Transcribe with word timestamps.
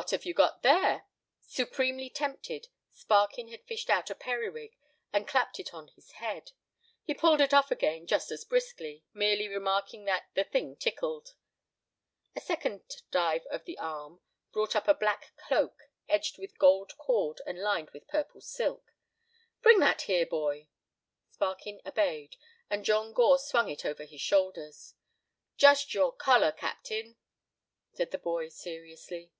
"What 0.00 0.10
have 0.10 0.26
you 0.26 0.34
got 0.34 0.62
there?" 0.62 1.06
Supremely 1.40 2.10
tempted, 2.10 2.68
Sparkin 2.90 3.48
had 3.48 3.64
fished 3.64 3.88
out 3.88 4.10
a 4.10 4.14
periwig 4.14 4.76
and 5.14 5.26
clapped 5.26 5.58
it 5.58 5.72
on 5.72 5.88
his 5.88 6.12
head. 6.12 6.52
He 7.04 7.14
pulled 7.14 7.40
it 7.40 7.54
off 7.54 7.70
again 7.70 8.06
just 8.06 8.30
as 8.30 8.44
briskly, 8.44 9.02
merely 9.14 9.48
remarking 9.48 10.04
that 10.04 10.28
"the 10.34 10.44
thing 10.44 10.76
tickled." 10.76 11.34
A 12.36 12.40
second 12.40 12.82
dive 13.10 13.46
of 13.46 13.64
the 13.64 13.78
arm 13.78 14.20
brought 14.52 14.76
up 14.76 14.86
a 14.88 14.94
black 14.94 15.34
cloak 15.38 15.84
edged 16.06 16.36
with 16.38 16.58
gold 16.58 16.92
cord 16.98 17.40
and 17.46 17.58
lined 17.58 17.90
with 17.90 18.08
purple 18.08 18.42
silk. 18.42 18.92
"Bring 19.62 19.78
that 19.80 20.02
here, 20.02 20.26
boy." 20.26 20.68
Sparkin 21.30 21.80
obeyed, 21.86 22.36
and 22.68 22.84
John 22.84 23.14
Gore 23.14 23.38
swung 23.38 23.70
it 23.70 23.86
over 23.86 24.04
his 24.04 24.20
shoulders. 24.20 24.94
"Just 25.56 25.94
your 25.94 26.12
color, 26.12 26.52
captain," 26.52 27.16
said 27.94 28.10
the 28.10 28.18
boy, 28.18 28.50
seriously. 28.50 29.32